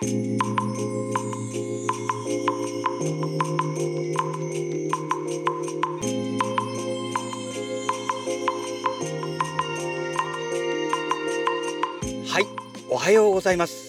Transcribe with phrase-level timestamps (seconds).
[0.00, 0.04] は
[12.40, 12.46] い、
[12.88, 13.88] おはようございます。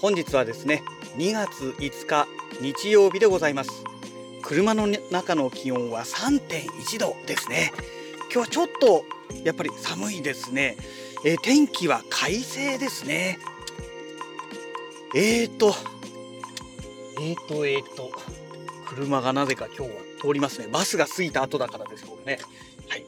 [0.00, 0.84] 本日はですね、
[1.16, 2.28] 2月5日
[2.60, 3.82] 日曜日でございます。
[4.42, 7.72] 車の中の気温は3.1度ですね。
[8.32, 9.04] 今日はちょっと
[9.42, 10.76] やっぱり寒いですね。
[11.24, 13.40] えー天気は快晴ですね。
[15.14, 15.74] えーと、
[17.20, 18.10] えーと、えーと、
[18.88, 19.88] 車がなぜか今日は
[20.20, 20.68] 通りますね。
[20.70, 22.38] バスが過ぎた後だからですよね。
[22.88, 23.04] はい。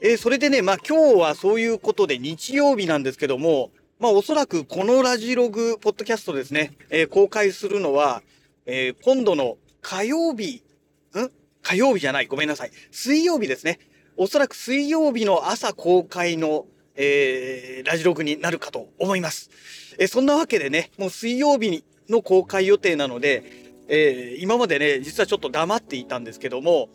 [0.00, 8.22] えーそれでね、まあ今日はそういうことで日曜日なんですけども、まあおそらくこのラジログ、ポッドキャストですね、えー公開するのは、
[8.66, 10.62] えー今度の火曜日、
[11.14, 11.30] ん？
[11.62, 12.70] 火曜日じゃない、ごめんなさい。
[12.90, 13.78] 水曜日ですね。
[14.16, 19.50] おそらく水曜日の朝公開の、えーラジログになるかと思います。
[19.98, 23.42] えそんなわけでね、もう水曜日の公開予定なので、
[23.88, 26.88] えー今までね、実はちょっと黙っていたんですけども、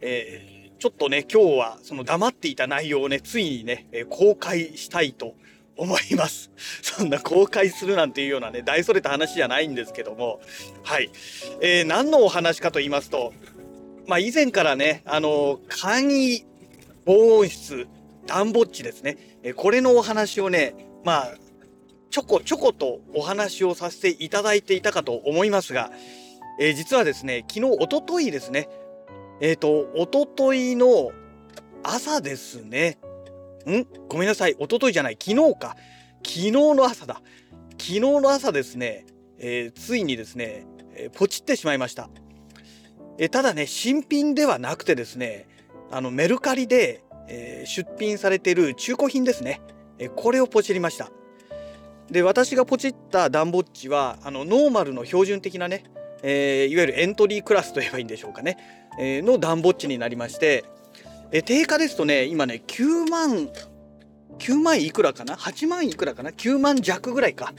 [0.00, 5.34] えーちょっとね、今日はその黙っていた内容をね、ついにね、え公開したいと
[5.78, 6.50] 思います。
[6.82, 10.40] そんな公開するなんていうようなね、大それた話じゃないんですけども、
[10.82, 11.10] はい。
[11.62, 13.32] えー何のお話かと言いますと、
[14.06, 16.44] まあ以前からね、あの簡易
[17.06, 17.86] 防音室、
[18.26, 21.34] 暖房地ですね、えこれのお話をね、まあ、
[22.10, 25.90] ちょこちょことお話をさせていただいていたかと思いますが、
[26.58, 28.68] えー実はですね、昨日、おとといですね、
[29.40, 31.12] えっ、と、おとといの
[31.82, 32.98] 朝ですね。
[33.68, 33.86] ん？
[34.08, 34.56] ごめんなさい。
[34.58, 35.18] おとといじゃない。
[35.22, 35.76] 昨日か。
[36.24, 37.20] 昨日の朝だ。
[37.72, 39.04] 昨日の朝ですね、
[39.38, 42.08] えーついにですね、えーポチってしまいました。
[43.18, 45.46] えーただね、新品ではなくてですね、
[45.90, 49.60] あの、メルカリで、えー出品されている中古品ですね。
[49.98, 51.10] えーこれをポチりました。
[52.10, 55.84] で、私がポチった暖房地は、あの、ノーマルの標準的なね、
[56.22, 58.56] えーいわゆるエントリークラスと言えばいいんでしょうかね。
[58.98, 60.64] えーの暖房地になりまして、
[61.32, 63.48] えー定価ですとね、今ね、9万、
[64.38, 67.52] 9万いくらかな ?8 万いくらかな ?9 万弱ぐらいか。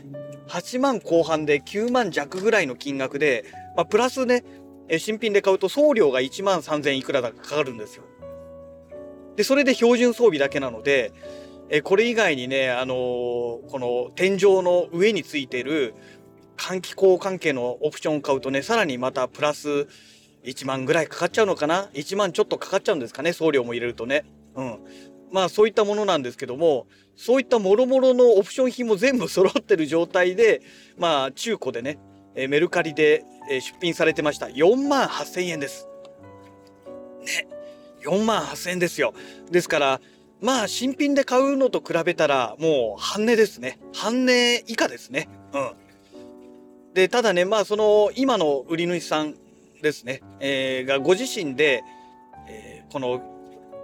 [0.47, 4.43] 8万後半で9万弱ぐらいの金額で、まあ、プラスね、
[4.89, 8.03] え新品で買うと送料が1万3000いくらだかかるんですよ。
[9.35, 11.11] で、それで標準装備だけなので、
[11.69, 12.97] えこれ以外にね、あのー
[13.67, 15.93] この天井の上についてる
[16.55, 19.87] 換気口関係のオプションを買うとね、さらにまたプラス
[20.43, 23.33] 1万ぐらいかかっちゃうのかな ?1 万ちょっとかかっちゃうんですかね？
[23.33, 24.25] 送料も入れるとね。
[24.55, 24.79] うん。
[25.31, 30.61] まあそういったものなんですけども、そういったもろもろのオプション品も全部揃ってる状態で、
[30.97, 31.99] まあ中古でね、
[32.35, 34.47] えメルカリでえ出品されてました。
[34.47, 35.87] 4万8000円です。
[37.25, 37.47] ね。
[38.05, 39.13] 4万8000円ですよ。
[39.51, 40.01] ですから、
[40.41, 43.79] まあ新品で買うのと比べたらもう半値ですね。
[43.93, 45.27] 半値以下ですね。
[45.53, 45.71] うん。
[46.93, 49.35] で、ただね、まあその今の売り主さん
[49.81, 51.83] ですね、えーがご自身で、
[52.47, 53.21] えーこの、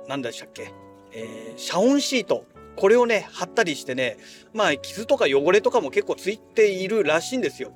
[0.07, 0.71] 何でしたっけ、
[1.11, 4.17] えー遮音シート、これをね、貼ったりしてね、
[4.53, 7.71] まあ傷とか汚れとかも結構ついているらしいんですよ。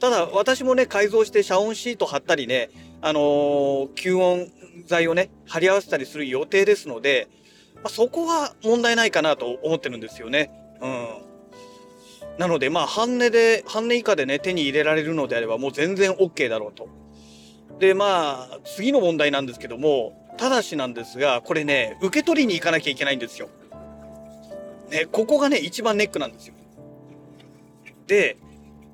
[0.00, 4.50] ただ私もね、改造して遮音シート貼ったりね、あのー吸音
[4.86, 7.28] 材をね、貼り合わせたりする予定ですので、
[7.82, 10.50] ま、そこは問題ないかなと思ってるんですよね。
[10.80, 11.08] うん。
[12.38, 16.88] なので、まあ、半値で、半値以下でね、手に入れられるのであれば、もう全然 OK だろうと。
[17.78, 23.48] で、まあ、次の問題なんですけども、ただしなんですが、これね、受け取りに行かなきゃいけないんですよ。
[24.90, 26.54] ね、ここがね、一番ネックなんですよ。
[28.06, 28.36] で、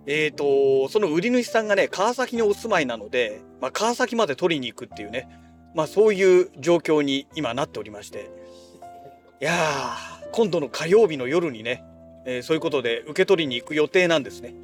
[0.06, 5.28] えっ、と、その売り主さんがね、川崎にお住まいなので、まあ、川崎まで取りに行くっていうね、
[5.74, 8.30] まあ、そういう状況に今なっておりまして、
[9.44, 11.84] やー、今度の火曜日の夜にね、
[12.24, 14.54] えーそういうことで受け取りに行く予定なんですね。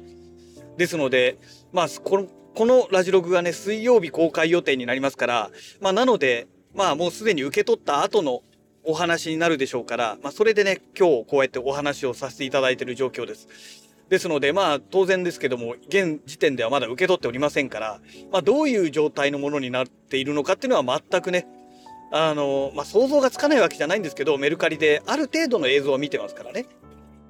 [0.77, 1.37] ですので、
[1.71, 8.41] まあ、この、このラジログがね、水曜日公開予定になりますから、まあ、なので、まあ、もうすでに受け取った後の
[8.83, 13.47] お話になるでしょうから、まあ、それでね、今日こうやってお話をさせていただいている状況です。
[14.09, 18.01] ですので、まあ、当然ですけども、現時点ではまだ受け取っておりませんから、
[18.31, 21.45] まあ、どういう状態のものになっているのかっていうのは全くね、
[22.11, 26.65] あの、まあ、想像がつかないわけじゃないんですけど、メルカリである程度の映像は見てますからね。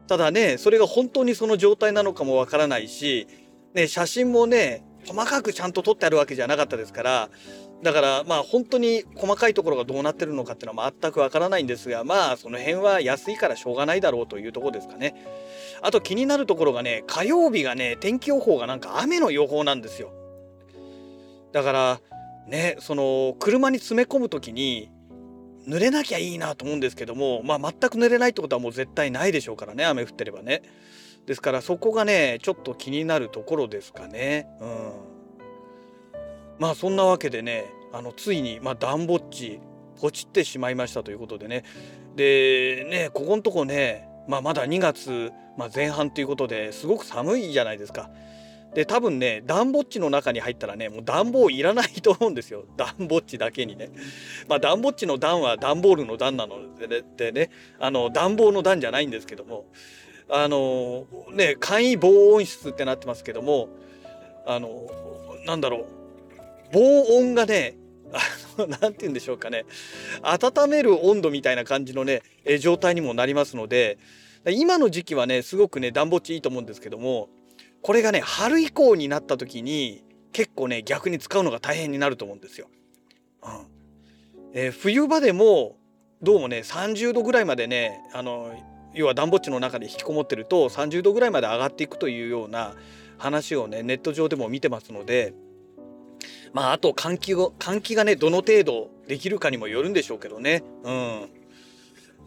[0.08, 3.28] ただね、それが本当にその状態なのかもわからないし、
[3.74, 7.30] ね、写真もね、細かくちゃんと撮ってあるわけじゃなかったですから、
[7.82, 15.16] だからまあ本当に細かいところがどうなってるのかっていうのは全くわからないんですが、まあその辺は安いからしょうがないだろうというところですかね。
[15.82, 20.12] あと気になるところがね、火曜日がね、天気予報がなんか雨の予報なんですよ。
[21.52, 22.02] だから、
[22.48, 24.92] ね、その車に詰め込む時に
[25.68, 30.64] 濡れなきゃいいなと思うんですけども、まあ全く濡れないってことはもう絶対ないでしょうからね、雨降ってればね。
[31.26, 34.48] ですからそこがねちょっと気になるところですかね。
[34.60, 34.92] うん、
[36.60, 39.60] まあそんなわけでねあのついに、まあ、暖房地
[40.00, 41.64] ポチってしまいましたということでね
[42.16, 48.10] でねここのとこね、まあ、まだ2月、まあ、前半ということですごく寒いじゃないですか。
[48.74, 52.66] で多分ね暖房地の中に入ったらねもう暖房いらないと思うんですよ。
[52.78, 53.90] 暖房地だけにね。
[54.48, 56.60] まあ暖房地の暖は段ボールの暖なの
[57.18, 59.66] でねあの暖房の暖じゃないんですけども
[60.30, 63.70] あのね簡易防音室ってなってますけども
[64.46, 64.88] あの
[65.46, 65.86] なんだろう。
[66.74, 66.80] 防
[67.18, 67.76] 音がね
[68.58, 69.66] 何て言うんでしょうかね。
[70.22, 72.22] 温める温度みたいな感じのね
[72.62, 73.98] 状態にもなりますので
[74.50, 77.30] 今の時期はねすごくね暖房地いいと思うんですけども
[77.82, 82.68] これがね春以降になった時に結構ね逆に使うのが大変になると思うんですよ。
[83.44, 83.68] うん
[84.54, 85.78] えー、冬場でも
[86.22, 88.54] どうもね30度ぐらいまでねあの
[88.94, 92.76] 要は暖房地の中で引きこもってると30度ぐらいまで上がっていくというような
[93.18, 95.34] 話をねネット上でも見てますので
[96.54, 100.64] まああと換気を換気がねどの程度できるかにもよるんでしょうけどね。
[100.84, 101.41] うん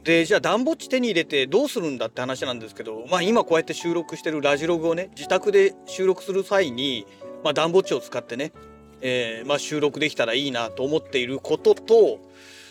[0.05, 7.07] でじゃあダンボっち手に入れてどうするんだって話なんですけど、まあ、今こうやって収録してるラジログをね自宅で収録する際に、
[7.43, 8.53] まあ、ダンボっちを使ってね、
[9.01, 12.21] えー、まあ、収録できたらいいなと思っていることと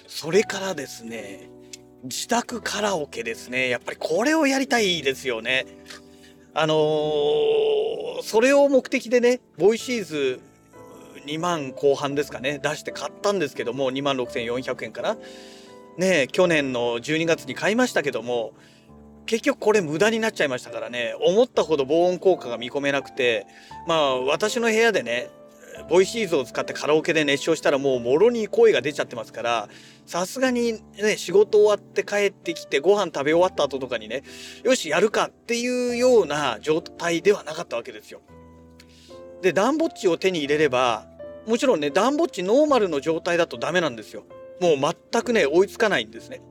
[0.08, 1.50] それからですね
[2.04, 5.66] 自宅カラオケですねやっぱりこれをやりたいですよね。
[6.54, 10.40] あのー、それを目的でね VOISEES
[11.26, 15.18] 2万後半ですかね出して買ったんですけども2万6400円かな。
[15.98, 18.54] ね去年の12月に買いましたけども
[19.26, 23.48] 結局これ無駄になっちゃいましたからね思ったほど防音効果が見込めなくて
[23.88, 25.30] まあ私の部屋でね
[25.90, 29.70] VOISEES を使ってカラオケで熱唱したらもうもろに声が出ちゃってますから
[30.06, 34.24] さすがにね仕事終わって帰ってきてご飯食べ終わった後とかにね
[34.64, 38.22] よしやるかっていうような状態ではなかったわけですよ。
[39.42, 41.06] でダンボっちを手に入れれば
[41.48, 44.24] もちろんね暖房地ノーマルの状態だとダメなんですよ。
[44.64, 46.42] もう全くね追いつかないんですね。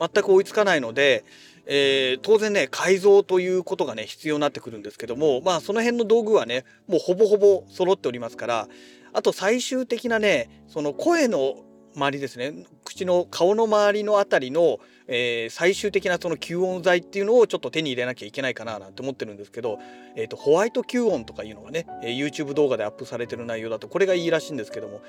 [0.00, 1.24] 全く追いつかないので、
[1.66, 8.68] えー、当然ね改造ということがね必要になってくるんですけどもまあその辺の道具はねもうほぼほぼ揃っておりますから
[9.12, 11.56] あと最終的なねその声の
[11.96, 14.78] 周りですね口の顔の周りの辺りの、
[15.08, 19.78] えー、最終的なその吸音材っていうのをちょっと手に入れなきゃいけないかななんて思ってるんですけど、
[20.14, 25.00] えーと、ホワイト吸音とかいうのがね、え、YouTube 動画でアップされてる内容だとこれがいいらしいんですけども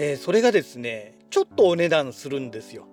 [0.00, 2.86] えー、それがですねちょっとお値段するんですよ。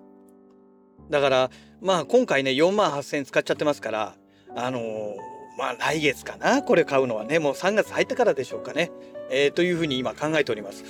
[1.08, 1.50] だから
[1.80, 4.16] まあ今回ね4万8,000円使っちゃってますから
[4.56, 5.14] あのー、
[5.56, 8.90] まあ来月かなこれ買うのはねもう3月入ったからでしょうかね、
[9.30, 10.82] えー、というふうに今考えております、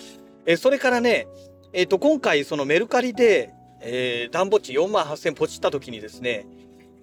[0.47, 1.29] えー、それからね
[1.75, 3.53] えっ、と今回そのメルカリで、
[3.83, 6.47] えー、暖房地4万8,000円ポチった時にですね、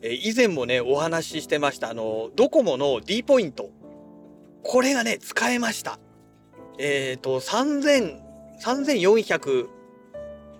[0.02, 3.70] え以前もねお話ししてましたあのドコモの D ポイント。
[4.64, 6.00] これがね使えました。
[6.80, 8.23] えっ、と3000
[8.64, 9.68] 3400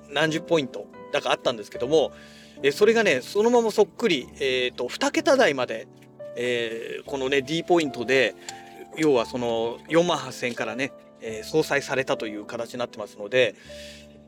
[0.10, 2.12] 何十ポイントだかあったんですけども、
[2.62, 5.88] えそれがねそのままそっくり、えーと、2桁台まで、
[6.36, 8.36] えー、このね D ポイントで
[8.98, 10.92] 要はその4万8,000からね、
[11.22, 13.56] えー、相殺されたという形になってますので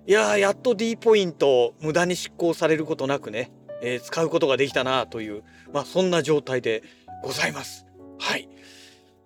[0.08, 6.84] いややっと D ポイント無駄に執行されることなくね、えー、使うことができたなという、まあ、そんな状態で
[7.24, 7.86] ございます。
[8.20, 8.48] はい。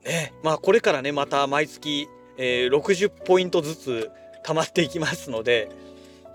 [0.05, 2.07] ね、まあこれからねまた毎月、
[2.37, 4.11] えー、60ポイントずつ
[4.43, 5.69] 溜まっていきますので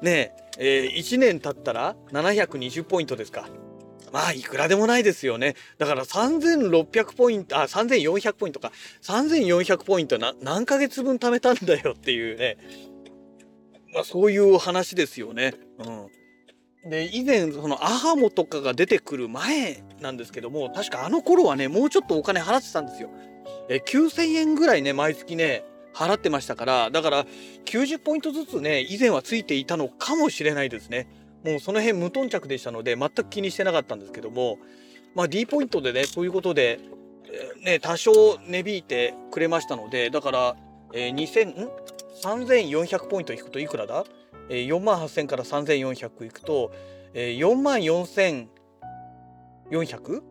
[0.02, 3.48] ねえー、1年経ったら720ポイントですか。
[4.12, 5.56] まあいくらでもないですよね。
[5.78, 8.70] だから3600ポイント、あ、3400ポイントか。
[9.02, 12.56] 3400ポイントな何ヶ月分貯めたんだよ っていうね。
[13.92, 15.54] まあそういう話ですよね。
[16.84, 16.90] うん。
[16.90, 23.10] で、以前そのアハモとかが出てくる前なんですけども、確かあの頃はね、もうちょっとお金払ってたんですよ。
[23.68, 27.26] え、9000円ぐらいね、毎月ね、払ってましたからだから
[27.64, 31.06] 90ポイントずつね以前はついていたのかもしれないですね
[31.44, 34.58] もうその辺無頓着でしたので全く気にしてなかったんですけども
[35.14, 36.80] まあ D ポイントでねそういうことで、
[37.24, 40.56] えー、ね多少値引いてくれましたのでだから、
[40.92, 41.70] えー、2000ん
[42.22, 44.04] ？3400ポイント引くといくらだ、
[44.48, 46.72] えー、4万8000から3400いくと、
[47.12, 50.22] えー、4万 4400?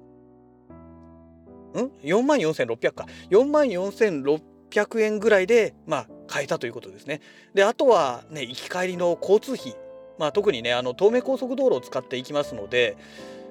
[1.74, 3.08] ん ?4 万4600か。
[3.30, 7.22] 4万4600 600円ぐらいで、まあ、買えたということですね。
[7.54, 9.76] であとはね行き帰りの交通費、
[10.18, 12.98] まあ、特にねあの東名高速道路を使っていきますので、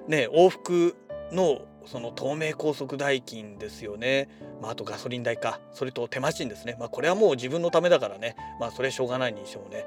[0.09, 0.97] ね、往復
[1.31, 4.29] のその東名高速代金ですよね、
[4.61, 5.61] まあ、あとガソリン代か。
[5.73, 9.85] それと手間賃ですね、まあ、これはもう自分のためだからね、まあ、それしょうがないにしてもね。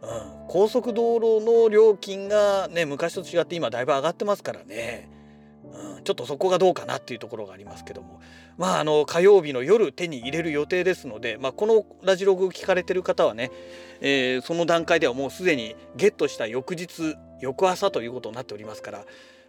[0.00, 5.08] うん、高速道路の料金がね昔と違って今だいぶ上がってますからね、
[5.96, 8.20] うん、ちょっとそこがどうかなっていうところがありますけども。
[8.58, 13.50] まああの火曜日の夜手に入れる予定ですので、まあ、このラジログ聞かれてる方はね、
[14.00, 19.04] えー、その段階ではもうすでにゲットした翌日翌朝ということになっておりますから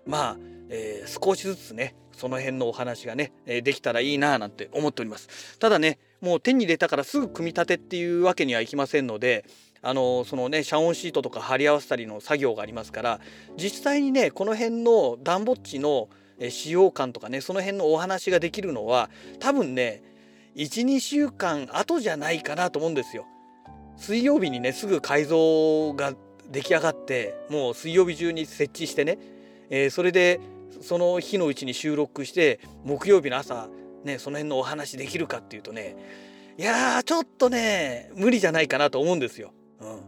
[0.06, 0.38] まあ、
[0.70, 5.58] えー、少しずつねその辺のお話がね、えー、できたらいいななんて思っております。
[5.58, 9.46] ただねもう手に入れたからすぐ組み立てっていうわけにはいきませんので
[9.82, 13.20] あのそのね遮音シートとか貼り合わせたりの作業がありますから
[13.58, 16.10] 実際にねこの辺の暖房地の
[16.50, 19.10] 使用感とかねその辺のお話ができるのは
[19.40, 20.04] 多分ね
[20.56, 23.26] 12週間後じゃないかなと思うんですよ。
[23.98, 26.14] 水曜日にねすぐ改造が
[26.50, 29.20] 出来上がってもう水曜日中に設置してね、
[29.70, 30.40] えー、それで
[30.82, 33.68] その日のうちに収録して木曜日の朝
[34.06, 35.98] ねその辺のお話できるかっていうとね
[36.58, 39.54] いやーちょっとね無理じゃないかなと思うんですよ。
[39.82, 40.02] うん、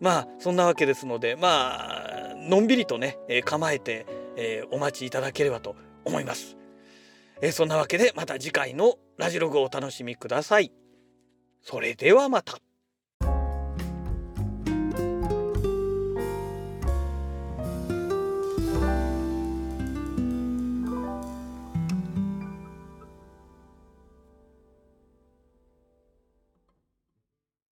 [0.00, 4.06] まあそんなわけですのでまあのんびりとね、えー、構えて、
[4.36, 6.56] えー、お待ちいただければと思います。
[7.42, 10.72] えー、そんなわけでまた次回のラジログをお楽しみください。
[11.62, 12.58] それではまた。